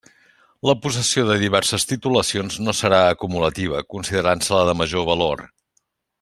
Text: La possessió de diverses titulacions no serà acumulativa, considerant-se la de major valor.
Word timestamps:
La 0.69 0.73
possessió 0.85 1.25
de 1.27 1.35
diverses 1.43 1.85
titulacions 1.91 2.57
no 2.69 2.75
serà 2.79 3.03
acumulativa, 3.11 3.83
considerant-se 3.97 4.57
la 4.61 4.65
de 4.71 4.77
major 4.83 5.07
valor. 5.13 5.47